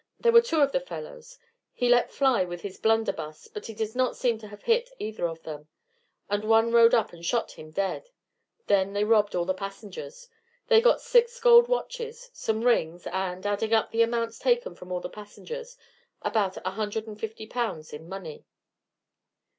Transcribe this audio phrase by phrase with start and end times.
[0.19, 1.37] There were two of the fellows.
[1.73, 5.27] He let fly with his blunderbuss, but he does not seem to have hit either
[5.27, 5.67] of them,
[6.27, 8.09] and one rode up and shot him dead;
[8.65, 10.27] then they robbed all the passengers.
[10.69, 15.01] They got six gold watches, some rings, and, adding up the amounts taken from all
[15.01, 15.77] the passengers,
[16.23, 18.43] about a hundred and fifty pounds in money."